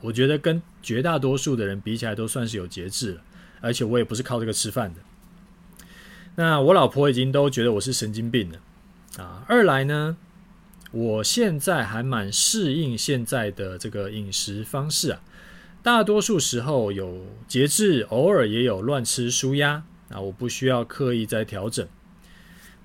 [0.00, 3.20] 我觉得跟绝大多数的人比起来都算是有节制了，
[3.60, 5.00] 而且我也不是靠这个吃饭的。
[6.36, 9.44] 那我老婆已经都觉得我是神经病了啊。
[9.46, 10.16] 二来呢，
[10.92, 15.20] 我现在还蛮适应现在的这个饮食方式啊，
[15.82, 21.86] 大多数时候有节制，偶尔也有乱吃舒压啊，我不需要刻意再调整。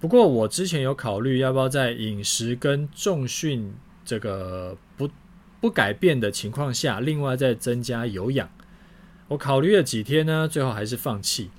[0.06, 3.74] 不过我之前有考虑要不要在饮食跟重训
[4.06, 5.10] 这个不
[5.60, 8.48] 不改变的情况下，另外再增加有氧。
[9.30, 11.50] 我考虑了几天呢，最后还是放弃。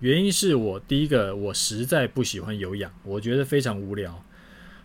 [0.00, 4.24] 原因是我第一个，我实在不喜欢有氧，我觉得非常无聊。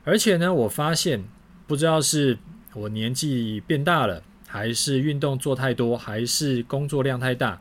[0.03, 1.23] 而且呢，我发现
[1.65, 2.37] 不知道是
[2.75, 7.59] 我年纪变大了，还是运动做太多，还是工作量太大，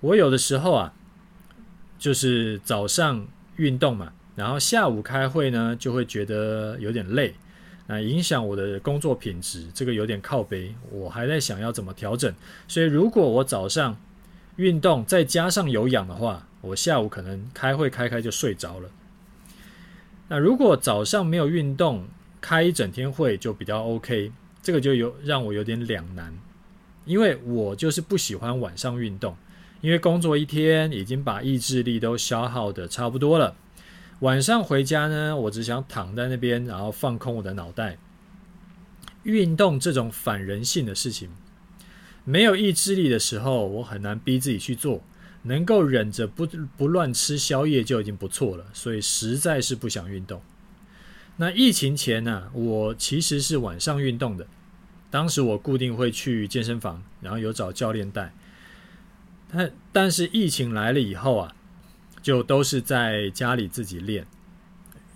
[0.00, 0.94] 我有的时候啊，
[1.98, 4.14] 就是早上运动嘛。
[4.40, 7.34] 然后下午开会呢，就会觉得有点累，
[7.86, 10.74] 那影响我的工作品质，这个有点靠背。
[10.90, 12.34] 我还在想要怎么调整。
[12.66, 13.94] 所以如果我早上
[14.56, 18.88] 运动再加上有氧的话，我下午可能开会开开就睡着了。
[20.28, 22.08] 那如果早上没有运动，
[22.40, 24.32] 开一整天会就比较 OK。
[24.62, 26.32] 这个就有让我有点两难，
[27.04, 29.36] 因为我就是不喜欢晚上运动，
[29.82, 33.54] 因为工作一天已经把意志力都消耗的差不多了。
[34.20, 37.96] 晚上回家呢，我只想躺在那边，然后放空我的脑袋。
[39.22, 41.30] 运动这种反人性的事情，
[42.24, 45.02] 没有意志力的时候，我很难逼自己去做。
[45.42, 50.42] 能够忍着不不乱吃宵夜就已经不错了，所以实在是不想运动。
[51.38, 54.46] 那疫情前呢、我其实是晚上运动的。
[55.10, 58.34] 当时我固定会去健身房，然后有找教练带。
[59.50, 61.56] 但但是疫情来了以后啊。
[62.22, 64.26] 就都是在家里自己练，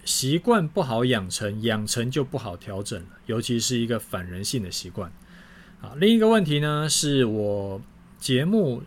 [0.04, 5.12] 习惯不好养成，养成就不好调整了，尤其是一个反人性的习惯。
[5.80, 7.82] 好，另一个问题呢，是我
[8.18, 8.82] 节目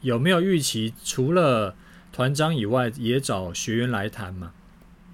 [0.00, 1.74] 有没有预期除了
[2.10, 4.52] 团长以外，也找学员来谈嘛？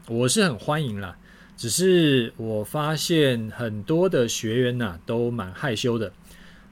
[0.06, 1.16] 我是很欢迎啦，
[1.56, 6.12] 只是我发现很多的学员呐、都蛮害羞的。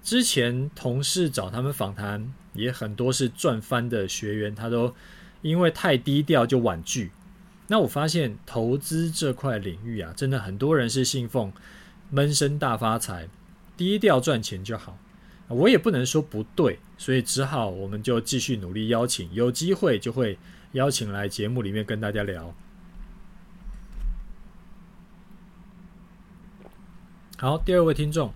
[0.04, 4.94] 之前同事找他们访谈，也很多是赚翻的学员，他都。
[5.42, 7.10] 因为太低调就婉拒，
[7.68, 11.52] 那我发现投资这块领域啊，真的很多人是信奉
[12.10, 13.28] 闷声大发财，
[13.76, 14.98] 低调赚钱就好。
[15.48, 20.36] 我也不能说不对，所以只好我们就继续努力邀请，有机会就会
[20.72, 22.52] 邀请来节目里面跟大家聊。
[27.38, 28.32] 好，第二位听众，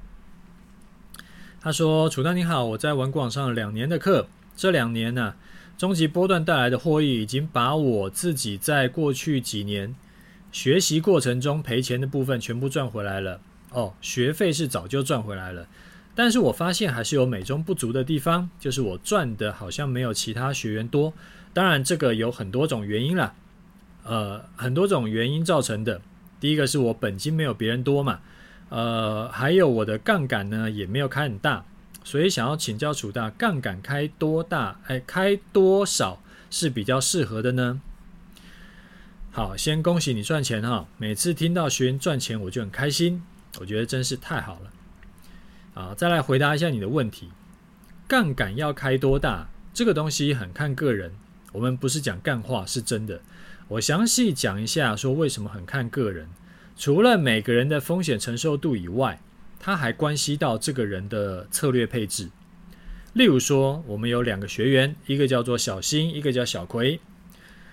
[1.60, 5.34] 他说：“楚丹你好，我在文广上了两年的课，这两年呢、”
[5.80, 9.94] 终极波段带来的获益，已经把我自己在过去几年
[10.52, 13.40] 学习过程中赔钱的部分全部赚回来了。
[13.70, 15.66] 哦，学费是早就赚回来了，
[16.14, 21.14] 但是我发现还是有美中不足的地方，就是我赚的好像没有其他学员多。
[21.54, 23.32] 当然，这个有很多种原因啦，
[24.04, 26.02] 呃，很多种原因造成的。
[26.38, 28.20] 第一个是我本金没有别人多嘛，
[28.68, 31.64] 呃，还有我的杠杆呢也没有开很大。
[32.10, 34.80] 所以想要请教楚大，杠杆开多大？
[34.88, 36.20] 哎，开多少
[36.50, 37.80] 是比较适合的呢？
[39.30, 40.88] 好，先恭喜你赚钱哈！
[40.98, 43.22] 每次听到学员赚钱，我就很开心，
[43.60, 44.72] 我觉得真是太好了。
[45.74, 47.28] 啊，再来回答一下你的问题，
[48.08, 49.48] 杠杆要开多大？
[49.72, 51.12] 这个东西很看个人，
[51.52, 53.20] 我们不是讲干话，是真的。
[53.68, 56.28] 我详细讲一下，说为什么很看个人。
[56.76, 59.20] 除了每个人的风险承受度以外，
[59.60, 62.30] 它还关系到这个人的策略配置。
[63.12, 66.98] 例如说，我们有两个学员，一个叫做小新，一个叫小葵。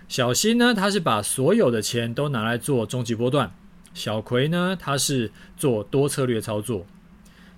[0.08, 3.50] 小新呢，他是把所有的钱都拿来做终极波段；
[3.94, 6.86] 小葵呢，他是做多策略操作。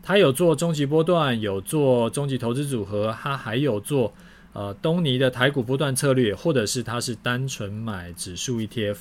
[0.03, 4.13] 他有做终极波段，有做终极投资组合，他还有做
[4.53, 8.97] 呃东尼的台股波段策略，或者是他是单纯买指数 ETF。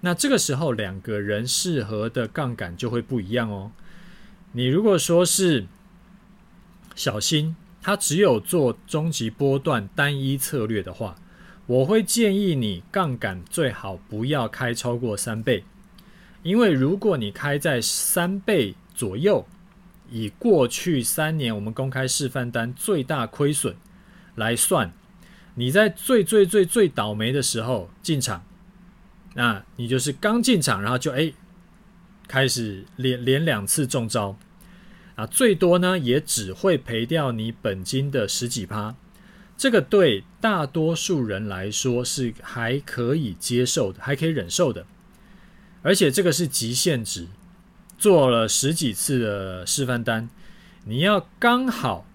[0.00, 3.70] 那这个时候，两个人适合的杠杆就会不一样哦。
[4.56, 5.66] 你如果说是
[6.94, 11.14] 小心，他只有做终极波段单一策略的话，
[11.66, 15.62] 我会建议你杠杆最好不要开超过三倍，
[16.42, 19.46] 因为如果你开在三倍左右，
[20.10, 23.76] 以过去三年我们公开示范单最大亏损
[24.36, 24.90] 来算，
[25.56, 28.42] 你在最最最最倒霉的时候进场，
[29.34, 31.30] 那你就是刚进场，然后就哎
[32.26, 34.34] 开始连连两次中招。
[35.16, 38.94] 啊，最多呢也只会赔掉你本金的十几趴，
[39.56, 44.86] 这个对大多数人来说是还可以接受的，还可以忍受的。
[45.82, 47.26] 而且这个是极限值，
[47.96, 50.28] 做了十几次的示范单，
[50.84, 52.06] 你要刚好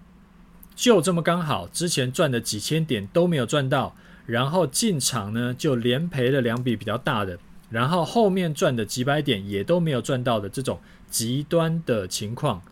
[0.76, 3.96] 就这么刚好，之前赚的几千点都没有赚到，
[4.26, 7.38] 然后进场呢就连赔了两笔比较大的，
[7.68, 10.78] 然后后面赚的几百点也都没有赚到的这种
[11.10, 12.62] 极端的情况，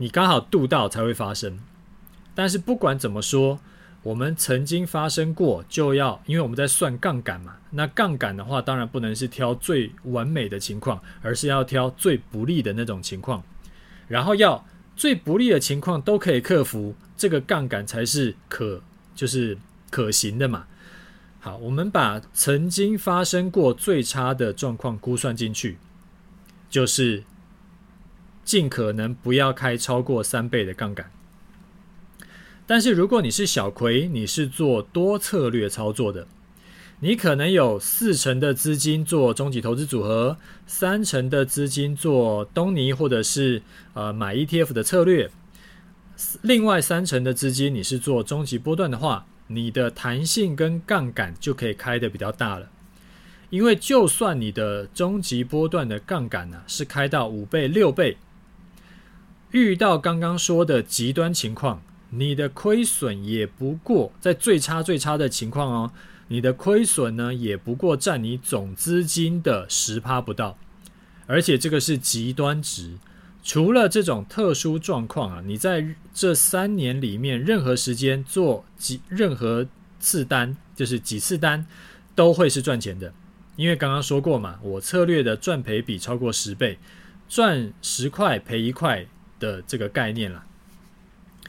[0.00, 1.58] 你刚好度到才会发生。
[2.34, 3.60] 但是不管怎么说，
[4.02, 7.56] 我们曾经发生过，就要因为我们在算杠杆嘛。
[7.68, 13.42] 那杠杆的话，当然不能是挑最完美的情况，而是要挑最不利的那种情况。
[14.08, 14.64] 然后要
[14.96, 18.80] 最不利的情况都可以克服，这个杠杆才是可
[19.14, 19.58] 就是
[19.90, 20.64] 可行的嘛。
[21.40, 25.76] 好，我们把曾经发生过最差的状况估算进去，
[26.70, 27.22] 就是
[28.50, 31.08] 尽可能不要开超过三倍的杠杆。
[32.66, 36.26] 但是如果你是小葵，你是做多策略操作的，
[36.98, 40.36] 你可能有四成的资金做终极投资组合，
[40.66, 43.62] 三成的资金做东尼或者是
[43.94, 45.30] 呃买 ETF 的策略，
[46.42, 52.68] 另外三成的资金你是做终极波段的话，你的弹性跟杠杆就可以开得比较大了。
[53.50, 58.16] 因为就算你的终极波段的杠杆呢是开到五倍六倍，
[59.50, 61.82] 遇到刚刚说的极端情况。
[62.12, 65.92] 你的亏损也不过在最差最差的情况哦，
[66.26, 70.58] 你的亏损呢也不过占你总资金的十趴不到，
[71.28, 72.98] 而且这个是极端值。
[73.44, 79.68] 除了这种特殊状况啊，你在这三年里面任何时间做几任何
[80.00, 81.64] 次单，就是几次单
[82.16, 83.14] 都会是赚钱的，
[83.54, 86.76] 因为刚刚说过嘛，我策略的赚赔比超过十倍，
[87.28, 89.06] 赚十块赔一块
[89.40, 90.46] 的这个概念啦。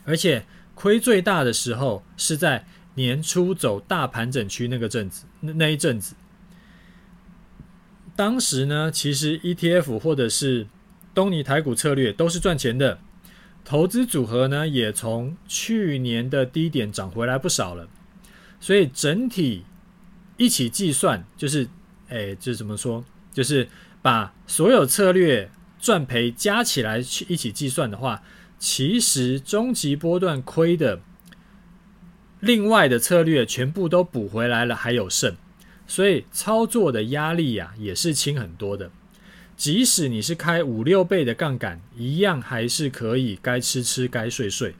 [0.03, 2.65] 而且亏最大的时候是在
[2.95, 6.15] 年初走大盘整区那个阵子，那一阵子，
[8.15, 10.65] 当时呢，其实 ETF 或者是
[11.13, 12.99] 东尼台股策略都是赚钱的，
[13.63, 17.87] 投资组合呢也从去年的低点涨回来不少了，
[18.59, 19.63] 所以整体
[20.37, 21.67] 一起计算，就是，
[22.09, 23.03] 哎，这怎么说？
[23.31, 23.69] 就是
[24.01, 25.49] 把所有策略
[25.81, 28.23] 赚赔加起来去一起计算的话。
[28.63, 30.99] 其实终极波段亏的，
[32.39, 35.35] 另外的策略全部都补回来了，还有剩，
[35.87, 38.91] 所以操作的压力呀、也是轻很多的。
[39.57, 44.75] 即使你是开五六倍的杠杆，一样还是可以该吃吃该睡睡。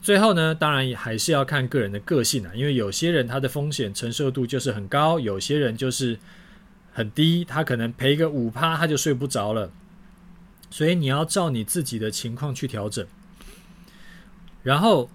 [0.00, 6.18] 最后呢，当然还是要看个人的个性啊，因为有些人他的风险承受度就是很高，有些人就是
[6.92, 9.70] 很低，他可能赔个五趴他就睡不着了。
[10.70, 13.04] 所以你要照你自己的情况去调整。
[14.62, 15.10] 然后，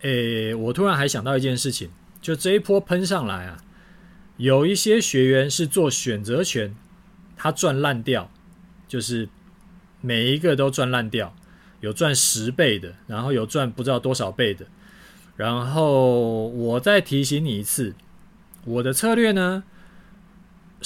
[0.00, 3.62] 诶，我突然还想到一件事情，就这一波喷上来啊，
[4.36, 6.74] 有一些学员是做选择权，
[7.36, 8.30] 他赚烂掉，
[8.88, 9.28] 就是
[10.00, 11.34] 每一个都赚烂掉，
[11.80, 14.66] 有赚十倍的，然后有赚不知道多少倍的。
[15.36, 17.94] 然后我再提醒你一次，
[18.64, 19.62] 我的策略呢，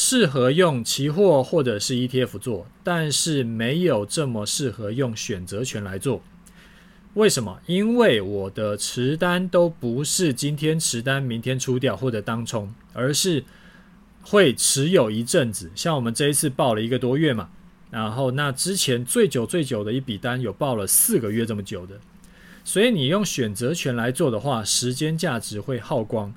[0.02, 6.22] 适合用期货或者是 ETF 做，但是没有这么适合用选择权来做。
[7.12, 7.60] 为什么？
[7.66, 13.44] 因为我的持单都不是今天持单，明天出掉或者当冲，而是
[14.22, 15.70] 会持有一阵子。
[15.74, 17.50] 像我们这一次报了一个多月嘛，
[17.90, 22.00] 然后那之前最久最久的一笔单有报了四个月这么久的，
[22.64, 26.32] 所以你用选择权来做的话，时间价值会耗光。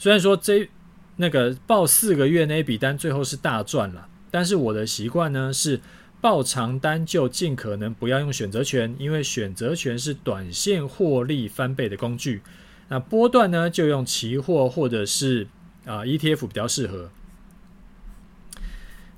[0.00, 0.68] 虽然说这。
[1.16, 5.80] 那个报四个月那笔单最后是大赚了，但是我的习惯呢是
[6.20, 12.42] 报长单就尽可能不要用选择权，因为选择权是短线获利翻倍的工具。
[12.88, 15.46] 那波段呢就用期货或者是
[15.86, 17.10] 啊 ETF 比较适合。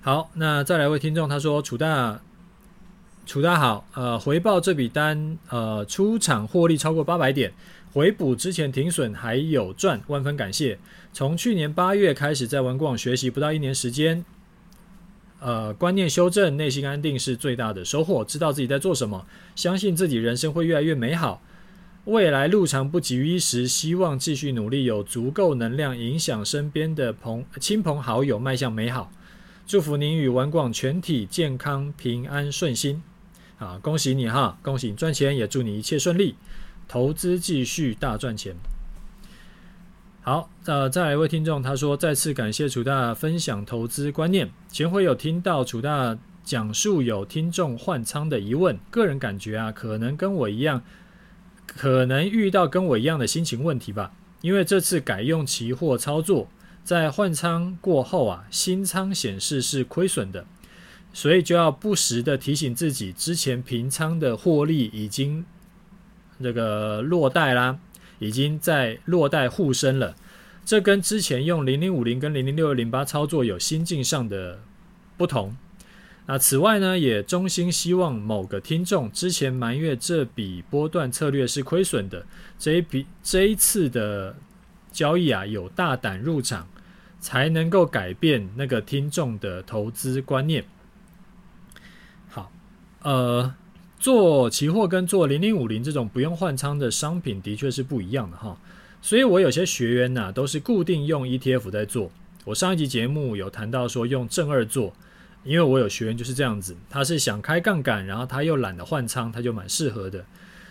[0.00, 2.20] 好，那再来位听众他说楚大
[3.24, 7.52] 楚大好，呃回报这笔单呃出场获利超过八百点。
[7.96, 10.78] 回补之前停损还有赚，万分感谢。
[11.14, 14.22] 从去年八月开始在文广学习，不到一年时间，
[15.40, 18.22] 呃，观念修正，内心安定是最大的收获。
[18.22, 21.40] 知道自己在做什么，相信自己人生会越来越美好。
[22.04, 29.10] 未来路长不急于一时，希望继续努力，有足够能量影响身边的朋亲朋好友，迈向美好。
[29.66, 33.02] 祝福您与文广全体健康平安顺心。
[33.56, 36.34] 啊，恭喜你哈，恭喜你赚钱，也祝你一切顺利。
[36.88, 38.54] 投资继续大赚钱。
[40.22, 44.50] 好，呃，再来一位听众，他说再次感谢楚大分享投资观念。
[44.68, 50.82] 前回有听到楚大讲述有听众换仓的疑问，个人感觉啊，可能跟我一样，
[51.66, 54.12] 可能遇到跟我一样的心情问题吧。
[54.40, 56.48] 因为这次改用期货操作，
[56.82, 60.44] 在换仓过后啊，新仓显示是亏损的，
[61.12, 65.44] 所以就要不时的提醒自己，之前平仓的获利已经
[66.42, 67.78] 这个落袋啦，
[68.18, 70.14] 已经在落袋护身了。
[70.64, 74.60] 这跟之前用零零五零跟零零六二零八操作有心境上的
[75.16, 75.56] 不同。
[76.28, 82.26] 那此外呢，也衷心希望某个听众之前埋怨这笔波段策略是亏损的，
[82.58, 84.34] 这一笔这一次的
[84.90, 86.66] 交易啊，有大胆入场，
[87.20, 90.64] 才能够改变那个听众的投资观念。
[92.28, 92.50] 好，
[93.02, 93.54] 呃，
[94.06, 98.56] 做期货跟做零零五零这种不用换仓的商品，的确是不一样的哈。
[99.02, 102.12] 所以我有些学员呐、都是固定用 ETF 在做。
[102.44, 104.92] 我上一集节目有谈到说用正二做。
[105.42, 110.24] 因为我有学员就是这样子，他是想开杠杆，然后他又懒得换仓，他就蛮适合的。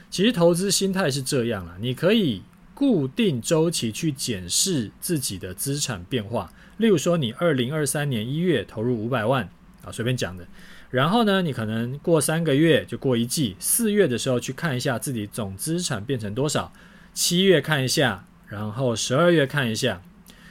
[0.10, 2.42] 其实投资心态是这样啦，你可以
[2.74, 6.54] 固定周期去检视自己的资产变化。
[6.78, 9.50] 例如说，你二零二三年一月投入五百万
[9.84, 10.48] 啊，随便讲的。
[10.96, 16.72] 然后呢，你可能过三个月就过一季，四月的时候去看一下自己总资产变成多少，
[17.14, 20.02] 七月看一下，然后十二月看一下，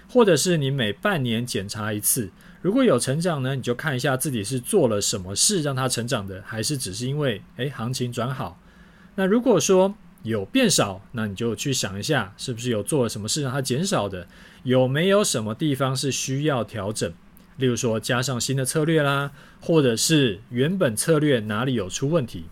[0.06, 2.28] 或者是你每半年检查一次。
[2.60, 8.60] 如果有成长呢，你就看一下自己是做了什么事让它成长的，还是只是因为诶行情转好？
[9.14, 14.26] 那如果说有变少，那你就去想一下，是不是有做了什么事让它减少的？
[14.62, 17.10] 有没有什么地方是需要调整？
[17.56, 22.44] 例如说加上新的策略啦，或者是原本策略哪里有出问题？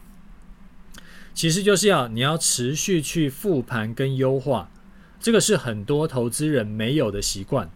[1.35, 4.71] 其实就是要你要持续去复盘跟优化，
[5.19, 7.71] 这个是很多投资人没有的习惯，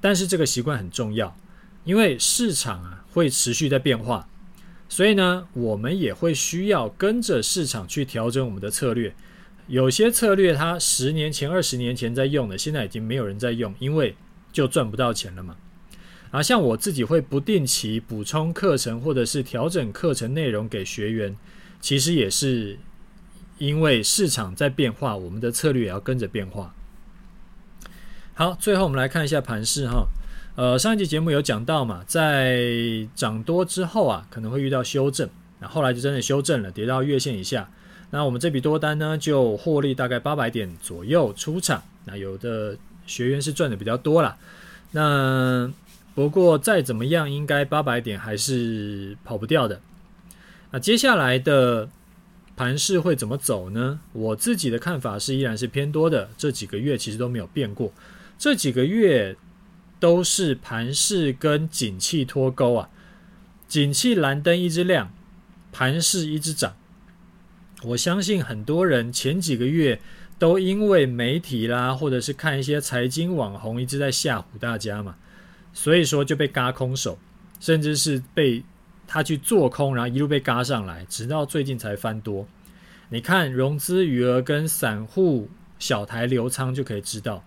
[0.00, 1.36] 但是这个习惯很重要。
[1.84, 4.28] 因为市场啊会持续在变化，
[4.86, 9.14] 所以呢，我们也会需要跟着市场去调整我们的策略。
[9.66, 14.14] 有些策略它十年前、二十年前在用的，现在已经没有人在用，因为
[14.52, 15.56] 就赚不到钱了嘛。
[16.30, 21.36] 啊，像我自己会不定期补充课程或者是调整课程内容给学员，
[21.80, 22.78] 其实也是
[23.58, 26.74] 因为市场在变化，我们的策略也要跟着变化。
[28.34, 30.06] 好，最后我们来看一下盘势哈。
[30.56, 32.64] 呃，上一集节目有讲到嘛，在
[33.14, 35.28] 涨多之后啊，可能会遇到修正，
[35.58, 37.68] 那后来就真的修正了，跌到月线以下。
[38.10, 41.82] 那我们这笔多单呢，就获利大概八百点左右出场。
[42.04, 42.76] 那有的
[43.06, 44.36] 学员是赚的比较多啦。
[44.92, 45.70] 那
[46.20, 49.80] 不过再怎么样，应该八百点还是跑不掉的。
[50.70, 51.88] 那接下来的
[52.56, 54.00] 盘势会怎么走呢？
[54.12, 56.28] 我自己的看法是依然是偏多的。
[56.36, 57.92] 这几个月其实都没有变过，
[58.38, 59.36] 这几个月。
[60.00, 62.88] 都是盘势跟景气脱钩啊，
[63.68, 65.12] 景气蓝灯一直亮，
[65.72, 66.74] 盘势一直涨。
[67.82, 70.00] 我相信很多人前几个月
[70.38, 75.16] 都因为媒体啦，或者是看一些财经网红一直在吓唬大家嘛，
[75.72, 77.18] 所以说就被嘎空手，
[77.60, 78.62] 甚至是被
[79.06, 82.46] 他去做空，然后一路被嘎上来，直到最近才翻多。
[83.08, 85.48] 你看融资余额跟散户
[85.78, 87.44] 小台流仓就可以知道。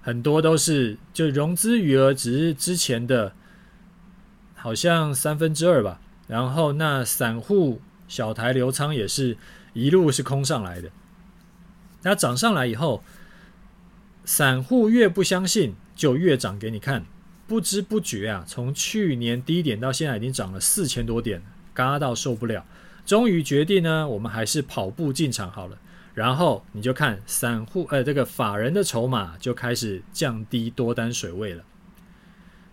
[0.00, 3.32] 很多都是就融资余额只是之前的，
[4.54, 6.00] 好像三分之二吧。
[6.28, 9.36] 然后那散户小台流仓也是
[9.72, 10.90] 一路是空上来的。
[12.02, 13.02] 那涨上来以后，
[14.24, 17.04] 散户越不相信，就越涨给你看。
[17.46, 21.42] 不知不觉啊，从去年低点到现在已经涨了四千多点，
[21.72, 22.64] 嘎到受不了。
[23.04, 25.78] 终于决定呢，我们还是跑步进场好了。
[26.14, 31.62] 然后你就看散户，呃，这个法人的筹码就开始降低多单水位了。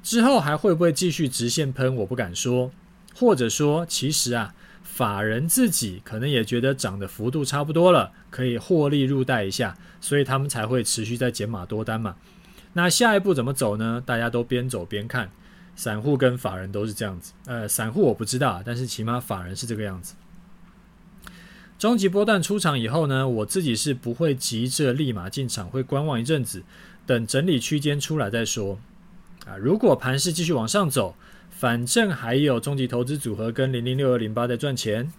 [0.02, 1.96] 之后还会不会继续直线喷？
[1.98, 2.72] 我不敢说。
[3.16, 12.16] 或者说，其实啊，法人自己可能也觉得涨的幅度差不多了，可以获利入袋一下，所以他们才会持续在减码多单嘛。
[12.74, 14.04] 那下一步怎么走呢？
[14.06, 15.32] 大家都边走边看。
[15.76, 17.34] 散户跟法人都是这样子。
[17.48, 20.14] 呃，散户我不知道，但是起码法人是这个样子。
[21.80, 26.62] 终极波段出场以后呢，我自己是不会急着立马进场，会观望一阵子，
[27.08, 28.78] 等整理区间出来再说。
[29.48, 31.16] 啊，如果盘势继续往上走，
[31.50, 35.12] 反正还有终极投资组合跟零零六二零八在赚钱。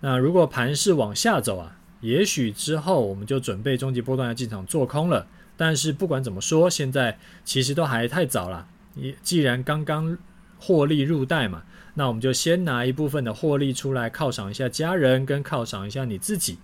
[0.00, 5.26] 那如果盘势往下走啊，也许之后我们就准备终极波段要进场做空了。
[5.56, 8.66] 但是不管怎么说，现在其实都还太早了。
[8.94, 10.16] 也既然刚刚
[10.58, 11.62] 获利入袋嘛。
[11.98, 16.58] 那我们就先拿一部分的获利出来犒赏一下家人，跟犒赏一下你自己，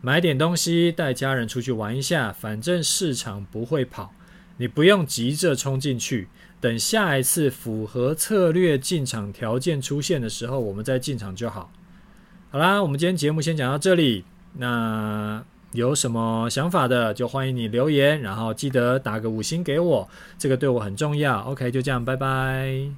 [0.00, 2.32] 买点东西带家人出去玩一下。
[2.32, 4.12] 反正市场不会跑，
[4.56, 6.26] 你不用急着冲进去，
[6.60, 11.70] 等下一次符合策略进场条件出现的时候，我们再进场就好。
[12.50, 14.24] 好啦，我们今天节目先讲到这里。
[14.54, 15.44] 那
[15.76, 20.08] 有什么想法的，就欢迎你留言，然后记得打个五星给我，
[20.38, 21.42] 这个对我很重要。
[21.42, 22.96] OK，就这样，拜拜。